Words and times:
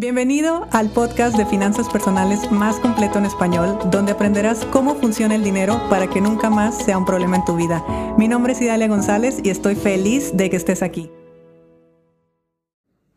Bienvenido 0.00 0.66
al 0.72 0.88
podcast 0.88 1.36
de 1.36 1.44
finanzas 1.44 1.86
personales 1.90 2.50
más 2.50 2.80
completo 2.80 3.18
en 3.18 3.26
español, 3.26 3.78
donde 3.90 4.12
aprenderás 4.12 4.64
cómo 4.72 4.94
funciona 4.94 5.34
el 5.34 5.44
dinero 5.44 5.78
para 5.90 6.08
que 6.08 6.22
nunca 6.22 6.48
más 6.48 6.82
sea 6.82 6.96
un 6.96 7.04
problema 7.04 7.36
en 7.36 7.44
tu 7.44 7.54
vida. 7.54 7.84
Mi 8.16 8.26
nombre 8.26 8.54
es 8.54 8.62
Idalia 8.62 8.88
González 8.88 9.40
y 9.44 9.50
estoy 9.50 9.74
feliz 9.74 10.34
de 10.34 10.48
que 10.48 10.56
estés 10.56 10.82
aquí. 10.82 11.10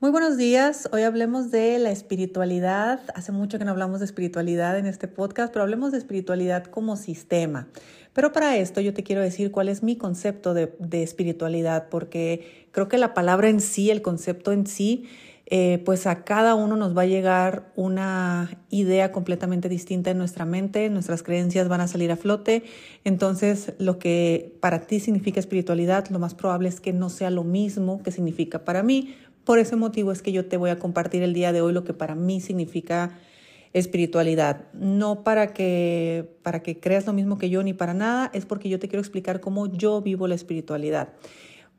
Muy 0.01 0.11
buenos 0.11 0.35
días, 0.35 0.89
hoy 0.91 1.03
hablemos 1.03 1.51
de 1.51 1.79
la 1.79 1.91
espiritualidad. 1.91 2.99
Hace 3.15 3.31
mucho 3.31 3.57
que 3.57 3.63
no 3.63 3.71
hablamos 3.71 4.01
de 4.01 4.05
espiritualidad 4.05 4.77
en 4.77 4.85
este 4.85 5.07
podcast, 5.07 5.53
pero 5.53 5.63
hablemos 5.63 5.93
de 5.93 5.99
espiritualidad 5.99 6.65
como 6.65 6.97
sistema. 6.97 7.69
Pero 8.11 8.33
para 8.33 8.57
esto 8.57 8.81
yo 8.81 8.93
te 8.93 9.03
quiero 9.03 9.21
decir 9.21 9.51
cuál 9.51 9.69
es 9.69 9.83
mi 9.83 9.95
concepto 9.95 10.53
de, 10.53 10.75
de 10.79 11.01
espiritualidad, 11.01 11.87
porque 11.87 12.67
creo 12.71 12.89
que 12.89 12.97
la 12.97 13.13
palabra 13.13 13.47
en 13.47 13.61
sí, 13.61 13.89
el 13.89 14.01
concepto 14.01 14.51
en 14.51 14.67
sí, 14.67 15.07
eh, 15.45 15.81
pues 15.85 16.07
a 16.07 16.23
cada 16.23 16.55
uno 16.55 16.77
nos 16.77 16.97
va 16.97 17.01
a 17.01 17.05
llegar 17.05 17.71
una 17.75 18.49
idea 18.69 19.11
completamente 19.11 19.67
distinta 19.67 20.09
en 20.11 20.17
nuestra 20.17 20.45
mente, 20.45 20.89
nuestras 20.89 21.21
creencias 21.21 21.67
van 21.67 21.81
a 21.81 21.87
salir 21.87 22.11
a 22.11 22.15
flote, 22.15 22.63
entonces 23.03 23.73
lo 23.77 23.99
que 23.99 24.55
para 24.61 24.87
ti 24.87 24.99
significa 24.99 25.39
espiritualidad, 25.39 26.07
lo 26.09 26.19
más 26.19 26.33
probable 26.33 26.69
es 26.69 26.79
que 26.79 26.93
no 26.93 27.09
sea 27.09 27.29
lo 27.29 27.43
mismo 27.43 28.01
que 28.03 28.11
significa 28.11 28.63
para 28.63 28.83
mí. 28.83 29.15
Por 29.43 29.59
ese 29.59 29.75
motivo 29.75 30.13
es 30.13 30.21
que 30.21 30.31
yo 30.31 30.45
te 30.45 30.55
voy 30.55 30.69
a 30.69 30.79
compartir 30.79 31.21
el 31.21 31.33
día 31.33 31.51
de 31.51 31.61
hoy 31.61 31.73
lo 31.73 31.83
que 31.83 31.93
para 31.93 32.15
mí 32.15 32.39
significa 32.39 33.19
espiritualidad. 33.73 34.71
No 34.73 35.23
para 35.23 35.53
que, 35.53 36.37
para 36.43 36.61
que 36.61 36.79
creas 36.79 37.05
lo 37.05 37.13
mismo 37.13 37.37
que 37.37 37.49
yo 37.49 37.61
ni 37.63 37.73
para 37.73 37.93
nada, 37.93 38.31
es 38.33 38.45
porque 38.45 38.69
yo 38.69 38.79
te 38.79 38.87
quiero 38.87 39.01
explicar 39.01 39.41
cómo 39.41 39.67
yo 39.67 40.01
vivo 40.01 40.27
la 40.27 40.35
espiritualidad. 40.35 41.09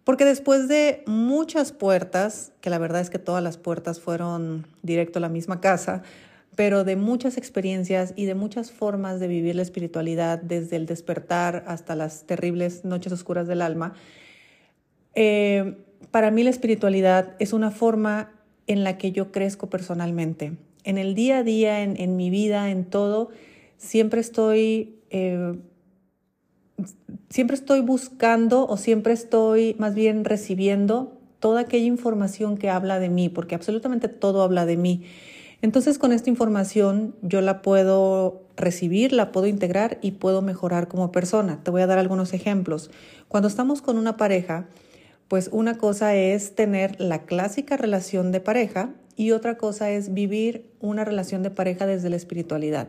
Porque 0.04 0.26
después 0.26 0.68
de 0.68 1.02
muchas 1.06 1.72
puertas, 1.72 2.52
que 2.60 2.68
la 2.68 2.78
verdad 2.78 3.00
es 3.00 3.08
que 3.08 3.18
todas 3.18 3.42
las 3.42 3.56
puertas 3.56 4.00
fueron 4.00 4.66
directo 4.82 5.18
a 5.18 5.22
la 5.22 5.30
misma 5.30 5.62
casa, 5.62 6.02
pero 6.56 6.84
de 6.84 6.96
muchas 6.96 7.38
experiencias 7.38 8.12
y 8.14 8.26
de 8.26 8.34
muchas 8.34 8.70
formas 8.70 9.18
de 9.18 9.28
vivir 9.28 9.56
la 9.56 9.62
espiritualidad, 9.62 10.38
desde 10.40 10.76
el 10.76 10.86
despertar 10.86 11.64
hasta 11.66 11.94
las 11.94 12.24
terribles 12.24 12.84
noches 12.84 13.12
oscuras 13.12 13.48
del 13.48 13.62
alma, 13.62 13.94
eh, 15.14 15.78
para 16.10 16.30
mí 16.30 16.44
la 16.44 16.50
espiritualidad 16.50 17.34
es 17.38 17.52
una 17.52 17.70
forma 17.70 18.30
en 18.66 18.84
la 18.84 18.98
que 18.98 19.10
yo 19.10 19.32
crezco 19.32 19.68
personalmente. 19.70 20.52
En 20.84 20.98
el 20.98 21.14
día 21.14 21.38
a 21.38 21.42
día, 21.42 21.82
en, 21.82 22.16
mi 22.16 22.28
vida, 22.28 22.70
en 22.70 22.84
todo, 22.84 23.30
siempre 23.78 24.20
estoy... 24.20 24.98
Eh, 25.10 25.54
siempre 27.30 27.56
estoy 27.56 27.80
buscando 27.80 28.66
o 28.66 28.76
siempre 28.76 29.12
estoy 29.12 29.76
más 29.78 29.94
bien 29.94 30.24
recibiendo 30.24 31.18
toda 31.40 31.62
aquella 31.62 31.86
información 31.86 32.56
que 32.56 32.70
habla 32.70 32.98
de 32.98 33.10
mí, 33.10 33.28
porque 33.28 33.54
absolutamente 33.54 34.08
todo 34.08 34.42
habla 34.42 34.66
de 34.66 34.76
mí. 34.76 35.04
Entonces 35.62 35.98
con 35.98 36.12
esta 36.12 36.30
información 36.30 37.14
yo 37.22 37.40
la 37.40 37.62
puedo 37.62 38.42
recibir, 38.56 39.12
la 39.12 39.32
puedo 39.32 39.46
integrar 39.46 39.98
y 40.02 40.12
puedo 40.12 40.42
mejorar 40.42 40.88
como 40.88 41.10
persona. 41.10 41.60
Te 41.62 41.70
voy 41.70 41.82
a 41.82 41.86
dar 41.86 41.98
algunos 41.98 42.32
ejemplos. 42.34 42.90
Cuando 43.28 43.48
estamos 43.48 43.82
con 43.82 43.98
una 43.98 44.16
pareja, 44.16 44.66
pues 45.28 45.48
una 45.52 45.78
cosa 45.78 46.14
es 46.14 46.54
tener 46.54 47.00
la 47.00 47.24
clásica 47.24 47.76
relación 47.76 48.30
de 48.30 48.40
pareja 48.40 48.90
y 49.16 49.30
otra 49.30 49.56
cosa 49.56 49.90
es 49.90 50.12
vivir 50.12 50.70
una 50.80 51.04
relación 51.04 51.42
de 51.42 51.50
pareja 51.50 51.86
desde 51.86 52.10
la 52.10 52.16
espiritualidad. 52.16 52.88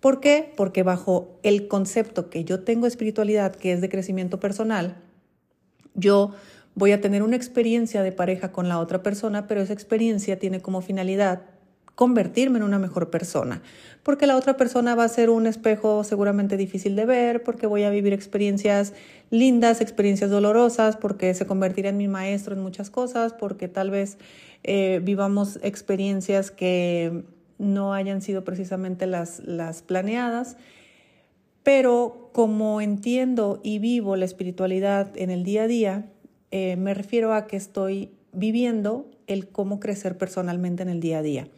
¿Por 0.00 0.20
qué? 0.20 0.52
Porque 0.56 0.82
bajo 0.82 1.38
el 1.42 1.68
concepto 1.68 2.30
que 2.30 2.44
yo 2.44 2.60
tengo 2.60 2.86
espiritualidad, 2.86 3.54
que 3.54 3.72
es 3.72 3.80
de 3.80 3.90
crecimiento 3.90 4.40
personal, 4.40 4.96
yo 5.94 6.32
voy 6.74 6.92
a 6.92 7.00
tener 7.00 7.22
una 7.22 7.36
experiencia 7.36 8.02
de 8.02 8.12
pareja 8.12 8.52
con 8.52 8.68
la 8.68 8.78
otra 8.78 9.02
persona, 9.02 9.46
pero 9.46 9.60
esa 9.60 9.74
experiencia 9.74 10.38
tiene 10.38 10.60
como 10.60 10.80
finalidad 10.80 11.42
convertirme 11.94 12.58
en 12.58 12.64
una 12.64 12.78
mejor 12.78 13.10
persona, 13.10 13.60
porque 14.02 14.26
la 14.26 14.36
otra 14.36 14.56
persona 14.56 14.94
va 14.94 15.04
a 15.04 15.08
ser 15.08 15.28
un 15.28 15.46
espejo 15.46 16.02
seguramente 16.02 16.56
difícil 16.56 16.96
de 16.96 17.04
ver, 17.04 17.42
porque 17.42 17.66
voy 17.66 17.82
a 17.82 17.90
vivir 17.90 18.14
experiencias 18.14 18.94
lindas, 19.28 19.82
experiencias 19.82 20.30
dolorosas, 20.30 20.96
porque 20.96 21.34
se 21.34 21.44
convertirá 21.44 21.90
en 21.90 21.98
mi 21.98 22.08
maestro 22.08 22.54
en 22.54 22.62
muchas 22.62 22.88
cosas, 22.88 23.34
porque 23.34 23.68
tal 23.68 23.90
vez 23.90 24.16
eh, 24.62 25.00
vivamos 25.02 25.58
experiencias 25.62 26.50
que 26.50 27.24
no 27.60 27.92
hayan 27.92 28.22
sido 28.22 28.42
precisamente 28.42 29.06
las, 29.06 29.40
las 29.40 29.82
planeadas, 29.82 30.56
pero 31.62 32.30
como 32.32 32.80
entiendo 32.80 33.60
y 33.62 33.78
vivo 33.78 34.16
la 34.16 34.24
espiritualidad 34.24 35.12
en 35.16 35.30
el 35.30 35.44
día 35.44 35.64
a 35.64 35.66
día, 35.66 36.06
eh, 36.50 36.76
me 36.76 36.94
refiero 36.94 37.34
a 37.34 37.46
que 37.46 37.56
estoy 37.56 38.10
viviendo 38.32 39.10
el 39.26 39.48
cómo 39.48 39.78
crecer 39.78 40.16
personalmente 40.16 40.82
en 40.82 40.88
el 40.88 41.00
día 41.00 41.18
a 41.18 41.22
día. 41.22 41.48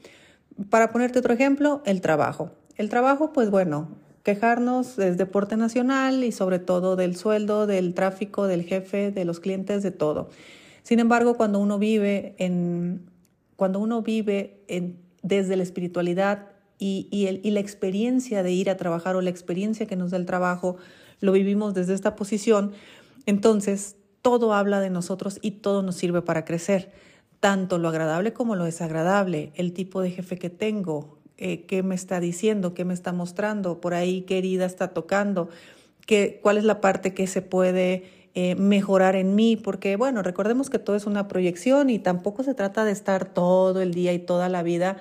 Para 0.68 0.90
ponerte 0.90 1.20
otro 1.20 1.32
ejemplo, 1.32 1.82
el 1.86 2.00
trabajo. 2.00 2.50
El 2.76 2.88
trabajo, 2.88 3.32
pues 3.32 3.50
bueno, 3.50 3.88
quejarnos 4.24 4.98
es 4.98 5.16
deporte 5.16 5.56
nacional 5.56 6.24
y 6.24 6.32
sobre 6.32 6.58
todo 6.58 6.96
del 6.96 7.16
sueldo, 7.16 7.66
del 7.66 7.94
tráfico, 7.94 8.46
del 8.46 8.64
jefe, 8.64 9.12
de 9.12 9.24
los 9.24 9.40
clientes, 9.40 9.82
de 9.82 9.92
todo. 9.92 10.28
Sin 10.82 10.98
embargo, 10.98 11.36
cuando 11.36 11.60
uno 11.60 11.78
vive 11.78 12.34
en, 12.38 13.08
cuando 13.56 13.78
uno 13.78 14.02
vive 14.02 14.60
en, 14.66 14.96
desde 15.22 15.56
la 15.56 15.62
espiritualidad 15.62 16.48
y, 16.78 17.08
y, 17.10 17.50
la 17.50 17.60
experiencia 17.60 18.42
de 18.42 18.52
ir 18.52 18.68
a 18.68 18.76
trabajar 18.76 19.14
o 19.14 19.20
la 19.20 19.30
experiencia 19.30 19.86
que 19.86 19.94
nos 19.94 20.10
da 20.10 20.16
el 20.16 20.26
trabajo, 20.26 20.76
lo 21.20 21.30
vivimos 21.30 21.74
desde 21.74 21.94
esta 21.94 22.16
posición, 22.16 22.72
entonces 23.26 23.94
todo 24.20 24.52
habla 24.52 24.80
de 24.80 24.90
nosotros 24.90 25.38
y 25.42 25.52
todo 25.52 25.82
nos 25.82 25.96
sirve 25.96 26.22
para 26.22 26.44
crecer, 26.44 26.90
tanto 27.38 27.78
lo 27.78 27.88
agradable 27.88 28.32
como 28.32 28.56
lo 28.56 28.64
desagradable, 28.64 29.52
el 29.54 29.72
tipo 29.72 30.00
de 30.00 30.10
jefe 30.10 30.38
que 30.38 30.50
tengo, 30.50 31.18
eh, 31.38 31.66
qué 31.66 31.82
me 31.82 31.94
está 31.94 32.20
diciendo, 32.20 32.74
qué 32.74 32.84
me 32.84 32.94
está 32.94 33.12
mostrando, 33.12 33.80
por 33.80 33.94
ahí 33.94 34.22
qué 34.22 34.38
herida 34.38 34.64
está 34.64 34.88
tocando, 34.88 35.48
qué, 36.06 36.40
cuál 36.42 36.56
es 36.56 36.64
la 36.64 36.80
parte 36.80 37.14
que 37.14 37.26
se 37.26 37.42
puede 37.42 38.21
eh, 38.34 38.54
mejorar 38.54 39.14
en 39.14 39.34
mí, 39.34 39.56
porque 39.56 39.96
bueno, 39.96 40.22
recordemos 40.22 40.70
que 40.70 40.78
todo 40.78 40.96
es 40.96 41.06
una 41.06 41.28
proyección 41.28 41.90
y 41.90 41.98
tampoco 41.98 42.42
se 42.42 42.54
trata 42.54 42.84
de 42.84 42.92
estar 42.92 43.26
todo 43.26 43.82
el 43.82 43.92
día 43.92 44.12
y 44.14 44.18
toda 44.18 44.48
la 44.48 44.62
vida 44.62 44.96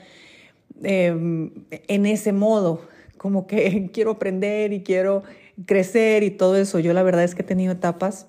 em, 0.83 1.51
en 1.69 2.05
ese 2.05 2.33
modo, 2.33 2.81
como 3.17 3.47
que 3.47 3.89
quiero 3.93 4.11
aprender 4.11 4.73
y 4.73 4.83
quiero 4.83 5.23
crecer 5.65 6.23
y 6.23 6.31
todo 6.31 6.57
eso. 6.57 6.79
Yo 6.79 6.93
la 6.93 7.03
verdad 7.03 7.23
es 7.23 7.35
que 7.35 7.43
he 7.43 7.45
tenido 7.45 7.73
etapas 7.73 8.27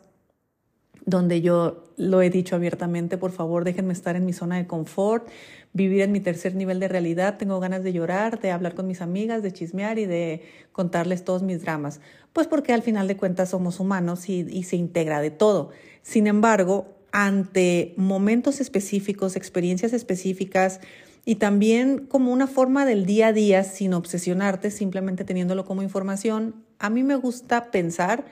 donde 1.05 1.41
yo 1.41 1.82
lo 1.97 2.23
he 2.23 2.31
dicho 2.31 2.57
abiertamente, 2.57 3.19
por 3.19 3.33
favor 3.33 3.65
déjenme 3.65 3.93
estar 3.93 4.17
en 4.17 4.25
mi 4.25 4.33
zona 4.33 4.57
de 4.57 4.67
confort, 4.67 5.29
vivir 5.73 6.03
en 6.03 6.13
mi 6.13 6.21
tercer 6.21 6.55
nivel 6.55 6.81
de 6.81 6.89
realidad, 6.89 7.39
tengo 7.39 7.59
ganas 7.61 7.83
de 7.83 7.93
llorar, 7.93 8.41
de 8.41 8.51
hablar 8.51 8.75
con 8.75 8.87
mis 8.87 9.01
amigas, 9.01 9.43
de 9.43 9.53
chismear 9.53 9.99
y 9.99 10.07
de 10.07 10.43
contarles 10.73 11.25
todos 11.25 11.43
mis 11.43 11.63
dramas, 11.63 12.01
pues 12.33 12.47
porque 12.47 12.73
al 12.73 12.83
final 12.83 13.09
de 13.09 13.17
cuentas 13.17 13.51
somos 13.51 13.81
humanos 13.81 14.29
y, 14.29 14.63
se 14.63 14.77
integra 14.77 15.21
de 15.21 15.31
todo. 15.31 15.71
Sin 16.03 16.27
embargo, 16.27 16.87
ante 17.13 17.95
momentos 17.97 18.61
específicos, 18.61 19.37
experiencias 19.37 19.93
específicas, 19.93 20.81
y 21.25 21.37
también 21.37 22.07
como 22.07 22.33
una 22.33 22.49
forma 22.49 22.85
del 22.85 23.07
día 23.07 23.29
a 23.29 23.33
día 23.33 23.63
sin 23.63 23.95
obsesionarte, 23.95 24.71
simplemente 24.73 25.25
teniéndolo 25.25 25.65
como 25.65 25.83
información. 25.83 26.65
A 26.81 26.91
mí 26.91 27.05
me 27.05 27.15
gusta 27.15 27.71
pensar 27.71 28.25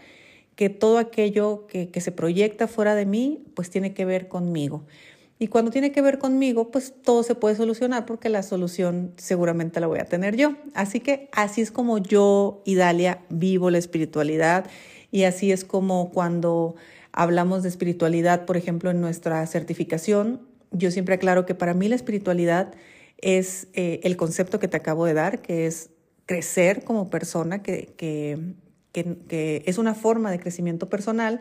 que 0.61 0.69
todo 0.69 0.99
aquello 0.99 1.67
que, 1.69 1.89
se 2.03 2.13
proyecta 2.13 2.69
fuera 2.69 2.95
de 2.95 3.07
mí, 3.07 3.47
pues 3.55 3.71
tiene 3.71 3.95
que 3.95 4.05
ver 4.05 4.29
conmigo. 4.29 4.85
Y 5.39 5.47
cuando 5.47 5.71
tiene 5.71 5.91
que 5.91 6.03
ver 6.03 6.19
conmigo, 6.19 6.71
pues 6.71 6.93
todo 7.03 7.23
se 7.23 7.35
puede 7.35 7.57
solucionar 7.57 8.05
porque 8.05 8.29
la 8.29 8.43
solución 8.43 9.15
seguramente 9.17 9.81
la 9.81 9.87
voy 9.87 10.01
a 10.01 10.05
tener 10.05 10.37
yo. 10.37 10.57
Así 10.75 11.01
que 11.01 11.31
así 11.33 11.63
es 11.63 11.71
como 11.71 11.97
yo, 11.97 12.61
Idalia, 12.67 13.23
vivo 13.31 13.71
la 13.71 13.79
espiritualidad 13.79 14.67
y 15.11 15.23
así 15.23 15.51
es 15.51 15.65
como 15.65 16.11
cuando 16.11 16.75
hablamos 17.11 17.63
de 17.63 17.71
espiritualidad, 17.71 18.45
por 18.45 18.59
ejemplo, 18.59 18.91
en 18.91 19.01
nuestra 19.01 19.47
certificación, 19.47 20.43
yo 20.73 20.91
siempre 20.91 21.15
aclaro 21.15 21.47
que 21.47 21.55
para 21.55 21.73
mí 21.73 21.89
la 21.89 21.97
espiritualidad 21.97 22.75
es 23.17 23.69
eh, 23.73 24.01
el 24.03 24.19
concepto 24.19 24.59
que 24.59 24.69
te 24.69 24.77
acabo 24.77 25.07
de 25.07 25.15
dar, 25.15 25.41
que 25.41 25.65
es 25.65 25.89
crecer 26.27 26.85
como 26.85 27.09
persona, 27.09 27.63
que, 27.63 27.95
que, 27.97 28.39
que, 28.93 29.63
es 29.67 29.79
una 29.79 29.95
forma 29.95 30.31
de 30.31 30.41
crecimiento 30.41 30.89
personal 30.89 31.41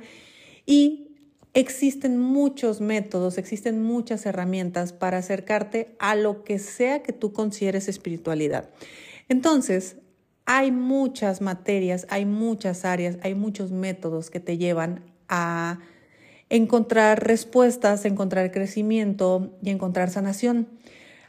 y 0.65 1.15
existen 1.53 2.17
muchos 2.19 2.81
métodos, 2.81 3.37
existen 3.37 3.81
muchas 3.81 4.25
herramientas 4.25 4.93
para 4.93 5.17
acercarte 5.17 5.95
a 5.99 6.15
lo 6.15 6.43
que 6.43 6.59
sea 6.59 7.01
que 7.01 7.13
tú 7.13 7.33
consideres 7.33 7.87
espiritualidad. 7.87 8.69
Entonces, 9.29 9.97
hay 10.45 10.71
muchas 10.71 11.41
materias, 11.41 12.07
hay 12.09 12.25
muchas 12.25 12.85
áreas, 12.85 13.17
hay 13.21 13.35
muchos 13.35 13.71
métodos 13.71 14.29
que 14.29 14.39
te 14.39 14.57
llevan 14.57 15.03
a 15.27 15.79
encontrar 16.49 17.25
respuestas, 17.25 18.05
encontrar 18.05 18.51
crecimiento 18.51 19.57
y 19.61 19.69
encontrar 19.69 20.09
sanación. 20.09 20.67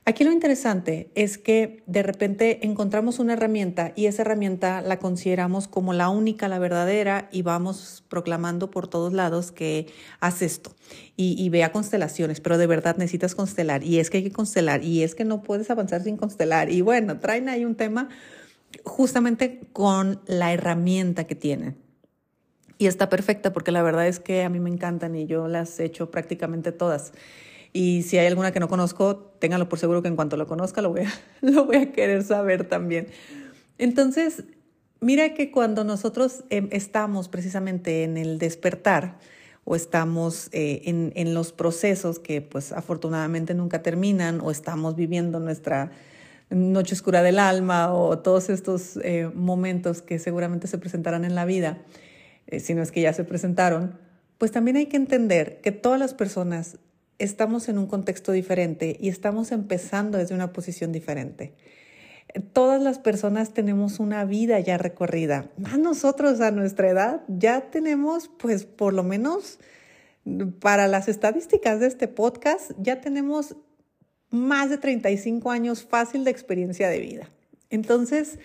Aquí 0.07 0.25
lo 0.25 0.33
interesante 0.33 1.11
es 1.15 1.37
que 1.37 1.83
de 1.87 2.03
repente 2.03 2.67
encontramos 2.67 3.19
una 3.19 3.35
herramienta 3.35 3.93
y 3.95 4.07
esa 4.07 4.23
herramienta 4.23 4.81
la 4.81 4.99
consideramos 4.99 5.69
como 5.69 5.93
la 5.93 6.09
única, 6.09 6.49
la 6.49 6.59
verdadera 6.59 7.29
y 7.31 7.43
vamos 7.43 8.03
proclamando 8.09 8.71
por 8.71 8.89
todos 8.89 9.13
lados 9.13 9.53
que 9.53 9.93
haz 10.19 10.41
esto 10.41 10.75
y, 11.17 11.47
vea 11.51 11.71
constelaciones, 11.71 12.41
pero 12.41 12.57
de 12.57 12.67
verdad 12.67 12.97
necesitas 12.97 13.35
constelar 13.35 13.85
y 13.85 13.99
es 13.99 14.09
que 14.09 14.19
hay 14.19 14.25
que 14.25 14.33
constelar 14.33 14.83
y 14.83 15.03
es 15.03 15.15
que 15.15 15.27
no 15.27 15.43
puedes 15.43 15.71
avanzar 15.71 16.03
sin 16.03 16.17
constelar 16.17 16.71
y 16.71 16.81
bueno, 16.81 17.19
traen 17.19 17.51
ahí 17.51 17.67
un 17.67 17.75
tema 17.75 18.09
justamente 18.85 19.61
con 19.73 20.23
la 20.27 20.53
herramienta 20.53 21.25
que 21.25 21.35
tienen. 21.35 21.77
Y 22.79 22.87
está 22.87 23.11
perfecta 23.11 23.53
porque 23.53 23.73
la 23.73 23.83
verdad 23.83 24.09
es 24.09 24.19
que 24.19 24.43
a 24.43 24.49
mí 24.49 24.59
me 24.59 24.71
encantan 24.71 25.15
y 25.15 25.27
yo 25.27 25.47
las 25.49 25.79
he 25.79 25.85
hecho 25.85 26.11
prácticamente 26.11 26.73
todas. 26.73 27.13
Y 27.73 28.03
si 28.03 28.19
hay 28.19 28.27
alguna 28.27 28.53
que 28.53 28.61
no 28.61 28.69
conozco, 28.69 29.17
ténganlo 29.39 29.69
por 29.69 29.79
seguro 29.79 30.03
que 30.03 30.09
en 30.09 30.17
cuanto 30.17 30.37
lo 30.37 30.47
conozca 30.47 30.83
lo 30.83 30.91
voy 30.91 31.03
a, 31.03 31.13
lo 31.41 31.67
voy 31.67 31.77
a 31.77 31.93
querer 31.93 32.25
saber 32.25 32.69
también. 32.69 33.09
Entonces, 33.79 34.45
mira 35.01 35.35
que 35.35 35.51
cuando 35.51 35.85
nosotros 35.85 36.45
em, 36.51 36.69
estamos 36.73 37.29
precisamente 37.29 38.05
en 38.05 38.17
el 38.17 38.39
despertar 38.39 39.19
o 39.65 39.77
estamos 39.77 40.49
eh, 40.53 40.83
en, 40.87 41.13
en, 41.15 41.35
los 41.35 41.53
procesos 41.53 42.19
que 42.19 42.41
pues 42.41 42.73
afortunadamente 42.73 43.55
nunca 43.55 43.83
terminan 43.83 44.41
o 44.41 44.51
estamos 44.51 44.97
viviendo 44.97 45.39
nuestra 45.39 45.93
noche 46.51 46.95
oscura 46.95 47.23
del 47.23 47.39
alma 47.39 47.93
o 47.95 48.19
todos 48.19 48.51
estos 48.51 48.99
eh, 49.03 49.31
momentos 49.35 50.03
que 50.03 50.19
seguramente 50.19 50.67
se 50.67 50.79
presentarán 50.79 51.25
en 51.25 51.35
la 51.35 51.45
vida, 51.45 51.79
eh, 52.49 52.61
si 52.61 52.75
no 52.75 52.83
es 52.83 52.91
que 52.91 53.01
ya 53.01 53.13
se 53.13 53.25
presentaron, 53.25 53.99
pues 54.39 54.51
también 54.51 54.77
hay 54.77 54.87
que 54.87 54.97
entender 54.97 55.61
que 55.61 55.71
todas 55.71 56.01
las 56.01 56.15
personas 56.15 56.79
estamos 57.21 57.69
en 57.69 57.79
un 57.79 57.87
contexto 57.87 58.33
diferente 58.33 58.97
y 58.99 59.09
estamos 59.09 59.53
empezando 59.53 60.19
desde 60.19 60.35
una 60.35 60.53
posición 60.53 60.91
diferente. 60.91 61.55
Todas 62.53 62.81
las 62.81 62.99
personas 62.99 63.53
tenemos 63.53 64.01
una 64.01 64.25
vida 64.25 64.59
ya 64.61 64.79
recorrida. 64.79 65.51
Más 65.59 65.79
nosotros 65.79 66.41
a 66.41 66.51
nuestra 66.51 66.89
edad 66.89 67.23
ya 67.29 67.71
tenemos, 67.71 68.31
pues 68.39 68.65
por 68.65 68.95
lo 68.95 69.03
menos 69.03 69.59
para 70.61 70.89
las 70.89 71.09
estadísticas 71.09 71.81
de 71.81 71.87
este 71.87 72.09
podcast, 72.09 72.73
ya 72.79 73.01
tenemos 73.01 73.57
más 74.31 74.71
de 74.71 74.79
35 74.79 75.51
años 75.51 75.83
fácil 75.85 76.25
de 76.25 76.31
experiencia 76.31 76.89
de 76.89 77.01
vida. 77.01 77.31
Entonces, 77.69 78.39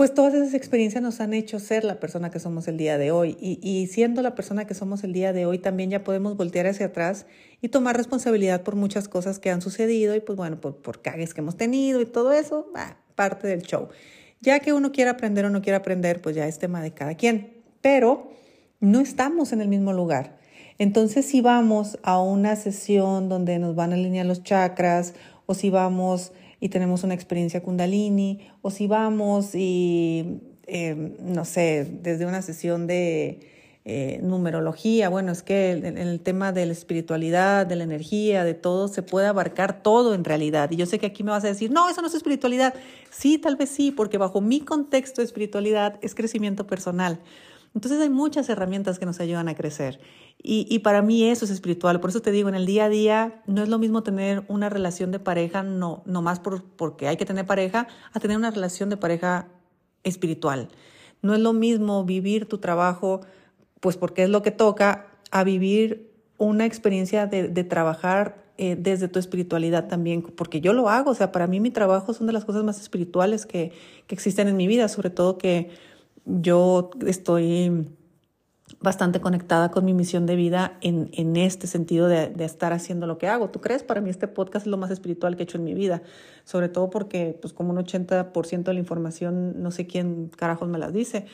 pues 0.00 0.14
todas 0.14 0.32
esas 0.32 0.54
experiencias 0.54 1.02
nos 1.02 1.20
han 1.20 1.34
hecho 1.34 1.58
ser 1.58 1.84
la 1.84 2.00
persona 2.00 2.30
que 2.30 2.38
somos 2.40 2.66
el 2.68 2.78
día 2.78 2.96
de 2.96 3.10
hoy. 3.10 3.36
Y, 3.38 3.86
siendo 3.88 4.22
la 4.22 4.34
persona 4.34 4.66
que 4.66 4.72
somos 4.72 5.04
el 5.04 5.12
día 5.12 5.34
de 5.34 5.44
hoy, 5.44 5.58
también 5.58 5.90
ya 5.90 6.04
podemos 6.04 6.38
voltear 6.38 6.66
hacia 6.66 6.86
atrás 6.86 7.26
y 7.60 7.68
tomar 7.68 7.98
responsabilidad 7.98 8.62
por 8.62 8.76
muchas 8.76 9.08
cosas 9.08 9.38
que 9.38 9.50
han 9.50 9.60
sucedido 9.60 10.14
y 10.16 10.20
pues 10.20 10.38
bueno, 10.38 10.58
por, 10.58 10.76
por 10.76 11.02
cagues 11.02 11.34
que 11.34 11.42
hemos 11.42 11.58
tenido 11.58 12.00
y 12.00 12.06
todo 12.06 12.32
eso, 12.32 12.72
parte 13.14 13.46
del 13.46 13.60
show. 13.60 13.88
Ya 14.40 14.60
que 14.60 14.72
uno 14.72 14.90
quiera 14.90 15.10
aprender 15.10 15.44
o 15.44 15.50
no 15.50 15.60
quiera 15.60 15.80
aprender, 15.80 16.22
pues 16.22 16.34
ya 16.34 16.48
es 16.48 16.58
tema 16.58 16.80
de 16.80 16.94
cada 16.94 17.14
quien. 17.14 17.62
Pero 17.82 18.30
no 18.80 19.00
estamos 19.00 19.52
en 19.52 19.60
el 19.60 19.68
mismo 19.68 19.92
lugar. 19.92 20.38
Entonces, 20.78 21.26
si 21.26 21.42
vamos 21.42 21.98
a 22.02 22.22
una 22.22 22.56
sesión 22.56 23.28
donde 23.28 23.58
nos 23.58 23.74
van 23.74 23.92
a 23.92 23.96
alinear 23.96 24.24
los 24.24 24.44
chakras 24.44 25.12
o 25.44 25.52
si 25.52 25.68
vamos 25.68 26.32
y 26.60 26.68
tenemos 26.68 27.02
una 27.02 27.14
experiencia 27.14 27.62
kundalini, 27.62 28.48
o 28.62 28.70
si 28.70 28.86
vamos 28.86 29.54
y, 29.54 30.40
eh, 30.66 31.16
no 31.20 31.44
sé, 31.44 31.86
desde 32.02 32.26
una 32.26 32.42
sesión 32.42 32.86
de 32.86 33.40
eh, 33.86 34.20
numerología, 34.22 35.08
bueno, 35.08 35.32
es 35.32 35.42
que 35.42 35.72
el, 35.72 36.20
tema 36.20 36.52
de 36.52 36.66
la 36.66 36.72
espiritualidad, 36.72 37.66
de 37.66 37.76
la 37.76 37.84
energía, 37.84 38.44
de 38.44 38.52
todo, 38.52 38.88
se 38.88 39.02
puede 39.02 39.26
abarcar 39.26 39.82
todo 39.82 40.14
en 40.14 40.22
realidad. 40.22 40.70
Y 40.70 40.76
yo 40.76 40.84
sé 40.84 40.98
que 40.98 41.06
aquí 41.06 41.24
me 41.24 41.30
vas 41.30 41.44
a 41.44 41.48
decir, 41.48 41.70
no, 41.70 41.88
eso 41.88 42.02
no 42.02 42.08
es 42.08 42.14
espiritualidad. 42.14 42.74
Sí, 43.10 43.38
tal 43.38 43.56
vez 43.56 43.70
sí, 43.70 43.90
porque 43.90 44.18
bajo 44.18 44.42
mi 44.42 44.60
contexto 44.60 45.22
de 45.22 45.26
espiritualidad 45.26 45.98
es 46.02 46.14
crecimiento 46.14 46.66
personal. 46.66 47.20
Entonces 47.74 48.00
hay 48.00 48.10
muchas 48.10 48.48
herramientas 48.48 48.98
que 48.98 49.06
nos 49.06 49.20
ayudan 49.20 49.48
a 49.48 49.54
crecer. 49.54 50.00
Y, 50.42 50.78
para 50.78 51.02
mí 51.02 51.24
eso 51.28 51.44
es 51.44 51.50
espiritual. 51.50 52.00
Por 52.00 52.08
eso 52.10 52.22
te 52.22 52.30
digo, 52.30 52.48
en 52.48 52.54
el 52.54 52.64
día 52.64 52.86
a 52.86 52.88
día 52.88 53.42
no 53.46 53.62
es 53.62 53.68
lo 53.68 53.78
mismo 53.78 54.02
tener 54.02 54.42
una 54.48 54.70
relación 54.70 55.10
de 55.10 55.18
pareja, 55.18 55.62
no, 55.62 56.02
no 56.06 56.22
más 56.22 56.40
por, 56.40 56.64
porque 56.64 57.08
hay 57.08 57.18
que 57.18 57.26
tener 57.26 57.44
pareja, 57.44 57.88
a 58.14 58.20
tener 58.20 58.38
una 58.38 58.50
relación 58.50 58.88
de 58.88 58.96
pareja 58.96 59.48
espiritual. 60.02 60.68
No 61.20 61.34
es 61.34 61.40
lo 61.40 61.52
mismo 61.52 62.04
vivir 62.04 62.46
tu 62.46 62.56
trabajo, 62.56 63.20
pues 63.80 63.98
porque 63.98 64.22
es 64.22 64.30
lo 64.30 64.40
que 64.40 64.50
toca, 64.50 65.08
a 65.30 65.44
vivir 65.44 66.10
una 66.38 66.64
experiencia 66.64 67.26
de, 67.26 67.64
trabajar 67.64 68.42
eh, 68.56 68.76
desde 68.78 69.08
tu 69.08 69.18
espiritualidad 69.18 69.88
también, 69.88 70.22
porque 70.22 70.62
yo 70.62 70.72
lo 70.72 70.88
hago. 70.88 71.10
O 71.10 71.14
sea, 71.14 71.32
para 71.32 71.46
mí 71.46 71.60
mi 71.60 71.70
trabajo 71.70 72.14
son 72.14 72.26
de 72.26 72.32
las 72.32 72.46
cosas 72.46 72.64
más 72.64 72.80
espirituales 72.80 73.44
que, 73.44 73.72
que 74.06 74.14
existen 74.14 74.48
en 74.48 74.56
mi 74.56 74.66
vida, 74.66 74.88
sobre 74.88 75.10
todo 75.10 75.36
que 75.36 75.70
yo 76.24 76.90
estoy 77.06 77.88
bastante 78.80 79.20
conectada 79.20 79.70
con 79.70 79.84
mi 79.84 79.94
misión 79.94 80.26
de 80.26 80.36
vida 80.36 80.78
en, 80.80 81.10
en 81.12 81.36
este 81.36 81.66
sentido 81.66 82.06
de, 82.06 82.28
de, 82.28 82.44
estar 82.44 82.72
haciendo 82.72 83.06
lo 83.06 83.18
que 83.18 83.26
hago. 83.26 83.50
¿Tú 83.50 83.60
crees? 83.60 83.82
Para 83.82 84.00
mí 84.00 84.10
este 84.10 84.28
podcast 84.28 84.66
es 84.66 84.70
lo 84.70 84.76
más 84.76 84.90
espiritual 84.90 85.36
que 85.36 85.42
he 85.42 85.44
hecho 85.44 85.58
en 85.58 85.64
mi 85.64 85.74
vida, 85.74 86.02
sobre 86.44 86.68
todo 86.68 86.88
porque 86.88 87.36
pues 87.40 87.52
como 87.52 87.70
un 87.70 87.78
80% 87.78 88.62
de 88.62 88.74
la 88.74 88.80
información 88.80 89.62
no 89.62 89.70
sé 89.70 89.86
quién 89.86 90.28
carajos 90.28 90.68
me 90.68 90.78
las 90.78 90.92
dice. 90.92 91.26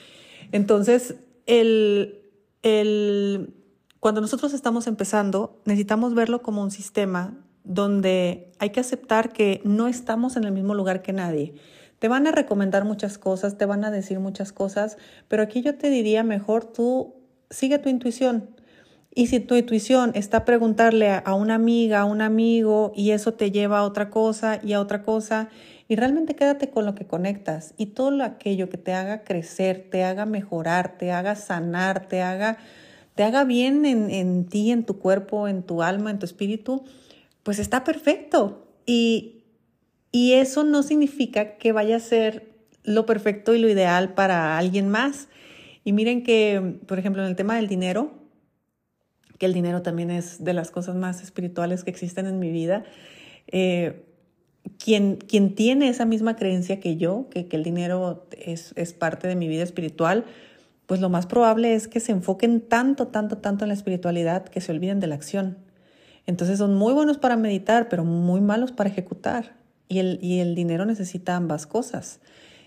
Entonces, 0.52 1.16
el, 1.46 2.22
el, 2.62 3.54
cuando 4.00 4.20
nosotros 4.20 4.54
estamos 4.54 4.86
empezando, 4.86 5.60
necesitamos 5.64 6.14
verlo 6.14 6.42
como 6.42 6.62
un 6.62 6.70
sistema 6.70 7.36
donde 7.64 8.52
hay 8.58 8.70
que 8.70 8.80
aceptar 8.80 9.32
que 9.32 9.60
no 9.64 9.88
estamos 9.88 10.36
en 10.36 10.44
el 10.44 10.52
mismo 10.52 10.74
lugar 10.74 11.02
que 11.02 11.12
nadie 11.12 11.54
te 11.98 12.08
van 12.08 12.26
a 12.26 12.32
recomendar 12.32 12.84
muchas 12.84 13.18
cosas, 13.18 13.56
te 13.56 13.66
van 13.66 13.84
a 13.84 13.90
decir 13.90 14.20
muchas 14.20 14.52
cosas, 14.52 14.98
pero 15.28 15.42
aquí 15.42 15.62
yo 15.62 15.76
te 15.76 15.90
diría 15.90 16.22
mejor 16.22 16.64
tú 16.64 17.14
sigue 17.50 17.78
tu 17.78 17.88
intuición. 17.88 18.50
Y 19.14 19.28
si 19.28 19.40
tu 19.40 19.54
intuición 19.54 20.12
está 20.14 20.44
preguntarle 20.44 21.10
a 21.10 21.34
una 21.34 21.54
amiga, 21.54 22.00
a 22.00 22.04
un 22.04 22.20
amigo, 22.20 22.92
y 22.94 23.12
eso 23.12 23.32
te 23.32 23.50
lleva 23.50 23.78
a 23.78 23.84
otra 23.84 24.10
cosa 24.10 24.60
y 24.62 24.74
a 24.74 24.80
otra 24.80 25.02
cosa, 25.02 25.48
y 25.88 25.96
realmente 25.96 26.36
quédate 26.36 26.68
con 26.68 26.84
lo 26.84 26.94
que 26.94 27.06
conectas 27.06 27.72
y 27.78 27.86
todo 27.86 28.22
aquello 28.22 28.68
que 28.68 28.76
te 28.76 28.92
haga 28.92 29.24
crecer, 29.24 29.86
te 29.90 30.04
haga 30.04 30.26
mejorar, 30.26 30.98
te 30.98 31.12
haga 31.12 31.34
sanar, 31.34 32.08
te 32.08 32.20
haga, 32.20 32.58
te 33.14 33.22
haga 33.22 33.44
bien 33.44 33.86
en, 33.86 34.10
en 34.10 34.44
ti, 34.46 34.70
en 34.70 34.84
tu 34.84 34.98
cuerpo, 34.98 35.48
en 35.48 35.62
tu 35.62 35.82
alma, 35.82 36.10
en 36.10 36.18
tu 36.18 36.26
espíritu, 36.26 36.84
pues 37.42 37.58
está 37.58 37.84
perfecto. 37.84 38.66
Y, 38.84 39.35
y 40.16 40.32
eso 40.32 40.64
no 40.64 40.82
significa 40.82 41.58
que 41.58 41.72
vaya 41.72 41.96
a 41.96 42.00
ser 42.00 42.48
lo 42.84 43.04
perfecto 43.04 43.54
y 43.54 43.58
lo 43.58 43.68
ideal 43.68 44.14
para 44.14 44.56
alguien 44.56 44.88
más. 44.88 45.28
Y 45.84 45.92
miren 45.92 46.22
que, 46.22 46.78
por 46.86 46.98
ejemplo, 46.98 47.22
en 47.22 47.28
el 47.28 47.36
tema 47.36 47.56
del 47.56 47.68
dinero, 47.68 48.14
que 49.36 49.44
el 49.44 49.52
dinero 49.52 49.82
también 49.82 50.10
es 50.10 50.42
de 50.42 50.54
las 50.54 50.70
cosas 50.70 50.96
más 50.96 51.22
espirituales 51.22 51.84
que 51.84 51.90
existen 51.90 52.24
en 52.24 52.38
mi 52.38 52.50
vida, 52.50 52.84
eh, 53.48 54.06
quien, 54.78 55.16
quien, 55.16 55.54
tiene 55.54 55.90
esa 55.90 56.06
misma 56.06 56.34
creencia 56.34 56.80
que 56.80 56.96
yo, 56.96 57.28
que, 57.28 57.46
que 57.46 57.56
el 57.56 57.62
dinero 57.62 58.26
es, 58.38 58.72
es, 58.74 58.94
parte 58.94 59.28
de 59.28 59.36
mi 59.36 59.48
vida 59.48 59.64
espiritual, 59.64 60.24
pues 60.86 61.02
lo 61.02 61.10
más 61.10 61.26
probable 61.26 61.74
es 61.74 61.88
que 61.88 62.00
se 62.00 62.12
enfoquen 62.12 62.62
tanto, 62.62 63.08
tanto, 63.08 63.36
tanto 63.36 63.66
en 63.66 63.68
la 63.68 63.74
espiritualidad 63.74 64.46
que 64.46 64.62
se 64.62 64.72
olviden 64.72 64.98
de 64.98 65.08
la 65.08 65.14
acción. 65.16 65.58
Entonces 66.24 66.56
son 66.56 66.74
muy 66.74 66.94
buenos 66.94 67.18
para 67.18 67.36
meditar, 67.36 67.90
pero 67.90 68.02
muy 68.02 68.40
malos 68.40 68.72
para 68.72 68.88
ejecutar. 68.88 69.65
Y 69.88 69.98
el, 69.98 70.18
y 70.20 70.40
el 70.40 70.54
dinero 70.54 70.84
necesita 70.84 71.36
ambas 71.36 71.66
cosas. 71.66 72.20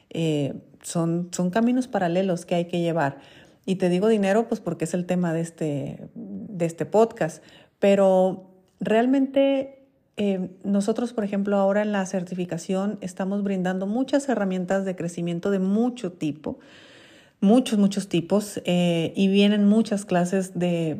Eh, 0.09 0.53
son, 0.81 1.29
son 1.31 1.49
caminos 1.49 1.87
paralelos 1.87 2.45
que 2.45 2.55
hay 2.55 2.65
que 2.65 2.79
llevar. 2.79 3.19
Y 3.65 3.75
te 3.75 3.89
digo 3.89 4.07
dinero, 4.07 4.47
pues 4.47 4.61
porque 4.61 4.85
es 4.85 4.93
el 4.93 5.05
tema 5.05 5.33
de 5.33 5.41
este, 5.41 6.09
de 6.15 6.65
este 6.65 6.85
podcast. 6.85 7.43
Pero 7.79 8.49
realmente 8.79 9.79
eh, 10.21 10.49
nosotros, 10.65 11.13
por 11.13 11.23
ejemplo, 11.23 11.55
ahora 11.55 11.81
en 11.81 11.93
la 11.93 12.05
certificación 12.05 12.97
estamos 12.99 13.41
brindando 13.41 13.87
muchas 13.87 14.27
herramientas 14.27 14.83
de 14.83 14.95
crecimiento 14.95 15.49
de 15.49 15.59
mucho 15.59 16.11
tipo, 16.11 16.59
muchos, 17.39 17.79
muchos 17.79 18.09
tipos, 18.09 18.61
eh, 18.65 19.13
y 19.15 19.29
vienen 19.29 19.63
muchas 19.65 20.03
clases 20.03 20.59
de 20.59 20.99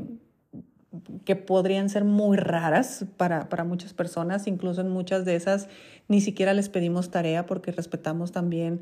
que 1.26 1.36
podrían 1.36 1.90
ser 1.90 2.06
muy 2.06 2.38
raras 2.38 3.06
para, 3.18 3.50
para, 3.50 3.66
muchas 3.66 3.94
personas, 3.94 4.48
incluso 4.48 4.80
en 4.80 4.90
muchas 4.90 5.26
de 5.26 5.36
esas 5.36 5.68
ni 6.10 6.20
siquiera 6.20 6.54
les 6.54 6.68
pedimos 6.68 7.12
tarea 7.12 7.46
porque 7.46 7.72
respetamos 7.72 8.34
también 8.34 8.82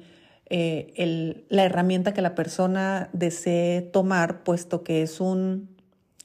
eh, 0.50 1.46
la 1.50 1.66
herramienta 1.66 2.14
que 2.14 2.22
la 2.22 2.34
persona 2.34 3.10
desee 3.14 3.82
tomar, 3.82 4.44
puesto 4.44 4.84
que 4.84 5.02
es, 5.02 5.20
un, 5.20 5.70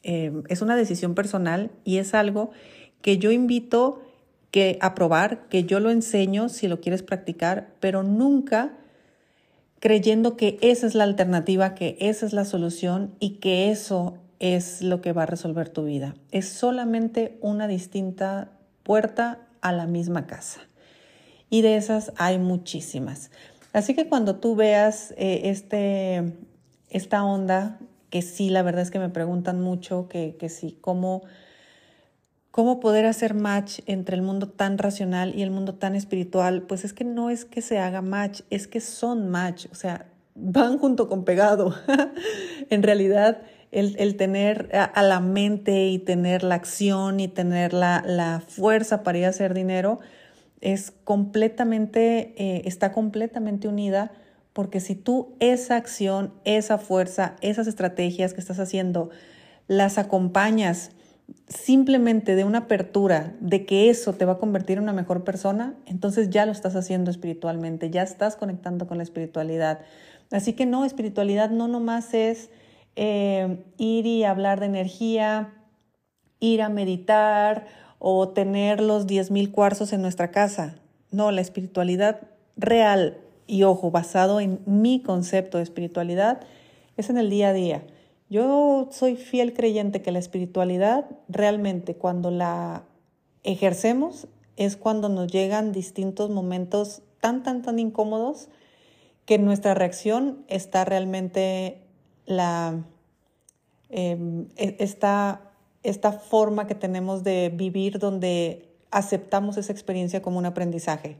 eh, 0.05 0.33
es 0.49 0.63
una 0.63 0.77
decisión 0.77 1.15
personal 1.15 1.73
y 1.85 1.99
es 1.99 2.15
algo 2.15 2.53
que 3.03 3.19
yo 3.19 3.33
invito 3.33 4.01
que 4.53 4.79
a 4.81 4.95
probar, 4.95 5.49
que 5.49 5.65
yo 5.65 5.81
lo 5.81 5.91
enseño 5.91 6.49
si 6.49 6.69
lo 6.69 6.81
quieres 6.81 7.03
practicar, 7.03 7.75
pero 7.81 8.05
nunca 8.05 8.79
creyendo 9.81 10.37
que 10.37 10.59
esa 10.61 10.87
es 10.87 10.95
la 10.95 11.03
alternativa, 11.03 11.75
que 11.75 11.97
esa 11.99 12.25
es 12.25 12.33
la 12.33 12.45
solución 12.45 13.15
y 13.19 13.39
que 13.39 13.73
eso 13.73 14.19
es 14.39 14.83
lo 14.83 15.01
que 15.01 15.13
va 15.13 15.25
a 15.25 15.27
resolver 15.27 15.69
tu 15.69 15.85
vida. 15.85 16.15
Es 16.31 16.49
solamente 16.49 17.39
una 17.41 17.67
distinta 17.67 18.53
puerta 18.85 19.41
a 19.63 19.73
la 19.73 19.87
misma 19.87 20.29
casa. 20.29 20.61
Y 21.53 21.61
de 21.61 21.77
esas 21.77 22.15
hay 22.17 22.39
muchísimas. 22.39 23.31
Así 23.75 23.95
que 23.95 24.09
cuando 24.09 24.37
tú 24.37 24.57
veas 24.57 25.13
eh, 25.19 25.43
este, 25.45 26.33
esta 26.89 27.23
onda, 27.25 27.79
que 28.09 28.23
sí, 28.23 28.49
la 28.49 28.63
verdad 28.63 28.81
es 28.81 28.91
que 28.91 28.99
me 28.99 29.11
preguntan 29.11 29.61
mucho, 29.61 30.09
que, 30.09 30.35
que 30.41 30.49
sí, 30.49 30.79
cómo, 30.81 31.25
cómo 32.51 32.81
poder 32.81 33.05
hacer 33.05 33.35
match 33.35 33.81
entre 33.85 34.17
el 34.17 34.23
mundo 34.23 34.49
tan 34.49 34.79
racional 34.79 35.35
y 35.35 35.43
el 35.43 35.51
mundo 35.51 35.75
tan 35.75 35.95
espiritual, 35.95 36.63
pues 36.63 36.87
es 36.87 36.95
que 36.95 37.05
no 37.05 37.29
es 37.29 37.45
que 37.45 37.61
se 37.61 37.79
haga 37.79 38.01
match, 38.01 38.41
es 38.49 38.67
que 38.67 38.81
son 38.81 39.29
match, 39.29 39.67
o 39.71 39.75
sea, 39.75 40.07
van 40.35 40.79
junto 40.79 41.07
con 41.07 41.27
pegado. 41.27 41.75
en 42.71 42.83
realidad, 42.83 43.43
el, 43.73 44.17
tener 44.17 44.71
a, 44.75 45.03
la 45.03 45.21
mente 45.21 45.89
y 45.89 45.99
tener 45.99 46.45
la 46.45 46.55
acción 46.55 47.21
y 47.21 47.29
tener 47.29 47.75
la, 47.75 48.43
fuerza 48.49 49.03
para 49.03 49.19
ir 49.19 49.27
a 49.27 49.29
hacer 49.29 49.53
dinero 49.53 50.01
es 50.63 50.93
completamente, 51.05 52.35
eh, 52.37 52.63
está 52.65 52.93
completamente 52.93 53.69
unida 53.69 54.13
porque 54.53 54.81
si 54.81 54.95
tú 54.95 55.35
esa 55.41 55.77
acción, 55.77 56.33
esa 56.45 56.79
fuerza, 56.79 57.37
esas 57.41 57.67
estrategias 57.67 58.33
que 58.33 58.41
estás 58.41 58.59
haciendo, 58.59 59.11
las 59.67 59.99
acompañas 59.99 60.93
simplemente 61.49 62.35
de 62.35 62.45
una 62.45 62.59
apertura, 62.59 63.35
de 63.41 63.65
que 63.65 63.91
eso 63.91 64.13
te 64.13 64.25
va 64.25 64.35
a 64.35 64.39
convertir 64.39 64.77
en 64.79 64.85
una 64.85 64.93
mejor 64.93 65.25
persona, 65.25 65.75
entonces 65.87 66.31
ya 66.31 66.47
lo 66.47 66.53
estás 66.53 66.77
haciendo 66.77 67.11
espiritualmente, 67.11 67.91
ya 67.91 68.03
estás 68.03 68.37
conectando 68.37 68.87
con 68.87 68.99
la 68.99 69.03
espiritualidad. 69.03 69.81
Así 70.31 70.53
que 70.53 70.67
no, 70.67 70.85
espiritualidad 70.85 71.51
no 71.51 71.69
nomás 71.69 72.15
es 72.15 72.51
eh, 72.97 73.65
ir 73.79 74.07
y 74.07 74.25
hablar 74.25 74.61
de 74.61 74.67
energía, 74.67 75.55
ir 76.41 76.61
a 76.63 76.69
meditar 76.69 77.67
o 78.05 78.31
tener 78.31 78.81
los 78.81 79.07
10.000 79.07 79.53
cuarzos 79.53 79.93
en 79.93 80.03
nuestra 80.03 80.33
casa. 80.33 80.75
No, 81.13 81.31
la 81.31 81.41
espiritualidad 81.41 82.21
real 82.57 83.17
y 83.47 83.63
ojo, 83.63 83.93
basado 83.93 84.41
en 84.41 84.59
mi 84.67 85.01
concepto 85.01 85.59
de 85.59 85.63
espiritualidad, 85.63 86.41
es 86.97 87.11
en 87.11 87.17
el 87.17 87.31
día 87.31 87.51
a 87.51 87.53
día. 87.53 87.85
Yo 88.29 88.89
soy 88.91 89.15
fiel 89.15 89.53
creyente 89.53 90.03
que 90.03 90.11
la 90.11 90.19
espiritualidad 90.19 91.07
realmente 91.29 91.95
cuando 91.95 92.33
la 92.33 92.83
ejercemos 93.45 94.27
es 94.57 94.77
cuando 94.77 95.09
nos 95.09 95.31
llegan 95.31 95.71
distintos 95.71 96.29
momentos 96.29 97.03
tan, 97.21 97.45
tan, 97.45 97.63
tan 97.63 97.79
incómodos 97.79 98.49
que 99.27 99.39
nuestra 99.39 99.75
reacción 99.75 100.45
está 100.49 100.85
realmente 100.85 101.83
la, 102.27 102.83
em, 103.91 104.49
e, 104.57 104.75
esta, 105.83 106.13
forma 106.13 106.67
que 106.67 106.75
tenemos 106.75 107.25
de 107.25 107.51
vivir 107.55 107.99
donde 107.99 108.69
aceptamos 108.91 109.57
esa 109.57 109.73
experiencia 109.73 110.23
como 110.23 110.39
un 110.39 110.47
aprendizaje. 110.47 111.17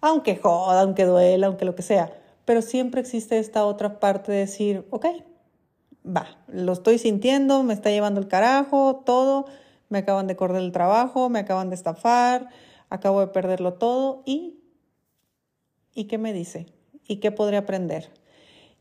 Aunque 0.00 0.36
joda, 0.36 0.82
aunque 0.82 1.04
duela, 1.04 1.46
aunque 1.46 1.64
lo 1.64 1.74
que 1.74 1.82
sea. 1.82 2.12
Pero 2.44 2.62
siempre 2.62 3.00
existe 3.00 3.38
esta 3.38 3.64
otra 3.64 4.00
parte 4.00 4.32
de 4.32 4.38
decir, 4.38 4.86
ok, 4.90 5.06
va, 6.04 6.26
lo 6.48 6.72
estoy 6.72 6.98
sintiendo, 6.98 7.62
me 7.62 7.74
está 7.74 7.90
llevando 7.90 8.20
el 8.20 8.28
carajo, 8.28 9.02
todo, 9.06 9.46
me 9.88 9.98
acaban 9.98 10.26
de 10.26 10.36
correr 10.36 10.62
el 10.62 10.72
trabajo, 10.72 11.28
me 11.28 11.38
acaban 11.38 11.68
de 11.68 11.76
estafar, 11.76 12.48
acabo 12.90 13.20
de 13.20 13.28
perderlo 13.28 13.74
todo 13.74 14.22
y... 14.26 14.58
¿Y 15.94 16.04
qué 16.04 16.16
me 16.16 16.32
dice? 16.32 16.66
¿Y 17.06 17.16
qué 17.16 17.32
podré 17.32 17.58
aprender? 17.58 18.10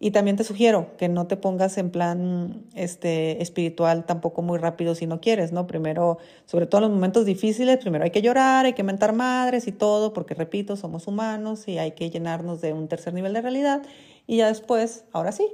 Y 0.03 0.09
también 0.09 0.35
te 0.35 0.43
sugiero 0.43 0.97
que 0.97 1.09
no 1.09 1.27
te 1.27 1.37
pongas 1.37 1.77
en 1.77 1.91
plan 1.91 2.65
este, 2.73 3.39
espiritual 3.39 4.03
tampoco 4.03 4.41
muy 4.41 4.57
rápido 4.57 4.95
si 4.95 5.05
no 5.05 5.21
quieres, 5.21 5.51
¿no? 5.51 5.67
Primero, 5.67 6.17
sobre 6.47 6.65
todo 6.65 6.79
en 6.79 6.87
los 6.87 6.91
momentos 6.91 7.23
difíciles, 7.23 7.77
primero 7.77 8.03
hay 8.03 8.09
que 8.09 8.23
llorar, 8.23 8.65
hay 8.65 8.73
que 8.73 8.81
mentar 8.81 9.13
madres 9.13 9.67
y 9.67 9.71
todo, 9.71 10.11
porque 10.11 10.33
repito, 10.33 10.75
somos 10.75 11.05
humanos 11.05 11.67
y 11.67 11.77
hay 11.77 11.91
que 11.91 12.09
llenarnos 12.09 12.61
de 12.61 12.73
un 12.73 12.87
tercer 12.87 13.13
nivel 13.13 13.33
de 13.33 13.41
realidad. 13.41 13.83
Y 14.25 14.37
ya 14.37 14.47
después, 14.47 15.05
ahora 15.11 15.31
sí, 15.31 15.47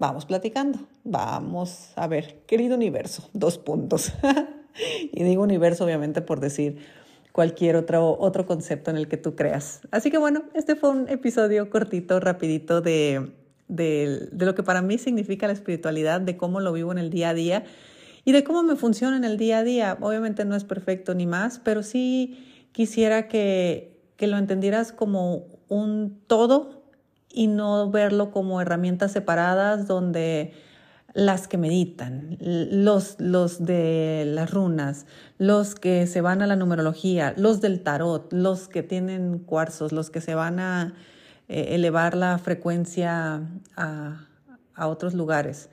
vamos 0.00 0.26
platicando. 0.26 0.80
Vamos 1.04 1.92
a 1.94 2.08
ver, 2.08 2.40
querido 2.48 2.74
universo, 2.74 3.30
dos 3.34 3.56
puntos. 3.56 4.12
y 5.12 5.22
digo 5.22 5.44
universo 5.44 5.84
obviamente 5.84 6.22
por 6.22 6.40
decir 6.40 6.78
cualquier 7.30 7.76
otro, 7.76 8.18
otro 8.18 8.46
concepto 8.46 8.90
en 8.90 8.96
el 8.96 9.06
que 9.06 9.16
tú 9.16 9.36
creas. 9.36 9.82
Así 9.92 10.10
que 10.10 10.18
bueno, 10.18 10.42
este 10.54 10.74
fue 10.74 10.90
un 10.90 11.08
episodio 11.08 11.70
cortito, 11.70 12.18
rapidito 12.18 12.80
de 12.80 13.45
de, 13.68 14.28
lo 14.32 14.54
que 14.54 14.62
para 14.62 14.82
mí 14.82 14.98
significa 14.98 15.46
la 15.46 15.52
espiritualidad, 15.52 16.20
de 16.20 16.36
cómo 16.36 16.60
lo 16.60 16.72
vivo 16.72 16.92
en 16.92 16.98
el 16.98 17.10
día 17.10 17.30
a 17.30 17.34
día 17.34 17.64
y 18.24 18.32
de 18.32 18.44
cómo 18.44 18.62
me 18.62 18.76
funciona 18.76 19.16
en 19.16 19.24
el 19.24 19.36
día 19.36 19.58
a 19.58 19.64
día. 19.64 19.98
Obviamente 20.00 20.44
no 20.44 20.56
es 20.56 20.64
perfecto 20.64 21.14
ni 21.14 21.26
más, 21.26 21.58
pero 21.58 21.82
sí 21.82 22.68
quisiera 22.72 23.28
que, 23.28 24.00
que 24.16 24.26
lo 24.26 24.36
entendieras 24.36 24.92
como 24.92 25.46
un 25.68 26.20
todo 26.26 26.84
y 27.30 27.48
no 27.48 27.90
verlo 27.90 28.30
como 28.30 28.60
herramientas 28.60 29.12
separadas 29.12 29.86
donde 29.86 30.54
las 31.16 31.48
que 31.48 31.56
meditan, 31.56 32.36
los, 32.40 33.16
los 33.18 33.64
de 33.64 34.24
las 34.26 34.50
runas, 34.50 35.06
los 35.38 35.74
que 35.74 36.06
se 36.06 36.20
van 36.20 36.42
a 36.42 36.46
la 36.46 36.56
numerología, 36.56 37.32
los 37.38 37.62
del 37.62 37.82
tarot, 37.82 38.30
los 38.34 38.68
que 38.68 38.82
tienen 38.82 39.38
cuarzos, 39.38 39.92
los 39.92 40.10
que 40.10 40.20
se 40.20 40.34
van 40.34 40.60
a 40.60 40.94
eh, 41.48 41.74
elevar 41.74 42.16
la 42.16 42.38
frecuencia 42.38 43.42
a, 43.76 44.26
otros 44.78 45.14
lugares. 45.14 45.70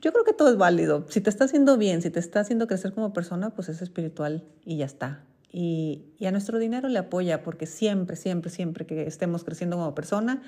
Yo 0.00 0.12
creo 0.12 0.24
que 0.24 0.32
todo 0.32 0.50
es 0.50 0.56
válido. 0.56 1.06
Si 1.08 1.20
te 1.20 1.30
está 1.30 1.44
haciendo 1.44 1.76
bien, 1.76 2.02
si 2.02 2.10
te 2.10 2.20
está 2.20 2.40
haciendo 2.40 2.66
crecer 2.66 2.92
como 2.92 3.12
persona, 3.12 3.50
pues 3.50 3.68
es 3.68 3.82
espiritual 3.82 4.44
y 4.64 4.76
ya 4.76 4.84
está. 4.84 5.24
Y, 5.50 6.04
a 6.24 6.30
nuestro 6.30 6.58
dinero 6.58 6.88
le 6.88 6.98
apoya 6.98 7.42
porque 7.42 7.66
siempre, 7.66 8.16
siempre, 8.16 8.50
siempre 8.50 8.86
que 8.86 9.06
estemos 9.06 9.44
creciendo 9.44 9.76
como 9.76 9.94
persona, 9.94 10.42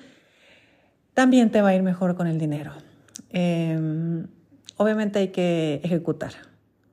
también 1.14 1.50
te 1.50 1.62
va 1.62 1.70
a 1.70 1.74
ir 1.74 1.82
mejor 1.82 2.14
con 2.14 2.26
el 2.26 2.38
dinero. 2.38 2.72
Em, 3.30 4.28
obviamente 4.76 5.18
hay 5.18 5.28
que 5.28 5.80
ejecutar, 5.82 6.32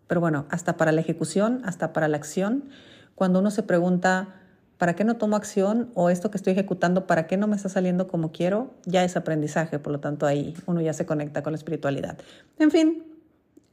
pero 0.07 0.19
bueno, 0.19 0.45
hasta 0.49 0.77
para 0.77 0.91
la 0.91 1.01
ejecución, 1.01 1.61
hasta 1.63 1.93
para 1.93 2.07
la 2.07 2.17
acción, 2.17 2.69
cuando 3.13 3.39
uno 3.39 3.51
se 3.51 3.61
pregunta, 3.61 4.40
¿Para 4.81 4.95
qué 4.95 5.03
no 5.03 5.15
tomo 5.15 5.35
acción? 5.35 5.91
O 5.93 6.09
esto 6.09 6.31
que 6.31 6.37
estoy 6.37 6.53
ejecutando, 6.53 7.05
¿para 7.05 7.27
qué 7.27 7.37
no 7.37 7.45
me 7.45 7.55
está 7.55 7.69
saliendo 7.69 8.07
como 8.07 8.31
quiero? 8.31 8.73
Ya 8.87 9.03
es 9.03 9.15
aprendizaje, 9.15 9.77
por 9.77 9.93
lo 9.93 9.99
tanto 9.99 10.25
ahí 10.25 10.55
uno 10.65 10.81
ya 10.81 10.91
se 10.93 11.05
conecta 11.05 11.43
con 11.43 11.53
la 11.53 11.57
espiritualidad. 11.57 12.17
En 12.57 12.71
fin, 12.71 13.03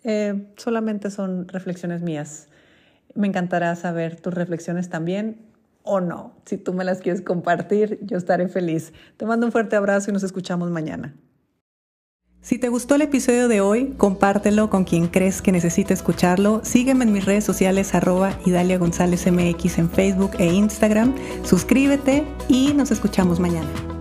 eh, 0.05 0.47
solamente 0.59 1.11
son 1.11 1.49
reflexiones 1.49 2.03
mías. 2.03 2.49
Me 3.15 3.27
encantará 3.27 3.75
saber 3.75 4.21
tus 4.21 4.35
reflexiones 4.35 4.91
también 4.91 5.41
o 5.83 6.01
no. 6.01 6.35
Si 6.45 6.59
tú 6.59 6.75
me 6.75 6.85
las 6.85 6.99
quieres 6.99 7.23
compartir, 7.23 7.99
yo 8.03 8.19
estaré 8.19 8.47
feliz. 8.49 8.93
Te 9.17 9.25
mando 9.25 9.47
un 9.47 9.53
fuerte 9.53 9.77
abrazo 9.77 10.11
y 10.11 10.13
nos 10.13 10.25
escuchamos 10.25 10.71
mañana. 10.71 11.15
Si 12.41 12.57
te 12.59 12.69
gustó 12.69 12.95
el 12.95 13.03
episodio 13.03 13.49
de 13.49 13.61
hoy, 13.61 13.95
compártelo 13.99 14.71
con 14.71 14.85
quien 14.85 15.09
crees 15.09 15.43
que 15.43 15.53
necesite 15.53 15.93
escucharlo. 15.93 16.61
Sígueme 16.65 17.05
en 17.05 17.13
mis 17.13 17.25
redes 17.25 17.45
sociales 17.45 17.95
arroba 17.95 18.39
Idalia 18.47 18.79
González 18.79 19.27
MX 19.31 19.79
en 19.79 19.91
Facebook 19.91 20.31
e 20.39 20.47
Instagram. 20.47 21.15
Suscríbete 21.43 22.25
y 22.49 22.73
nos 22.75 22.91
escuchamos 22.91 23.41
mañana. 23.41 23.98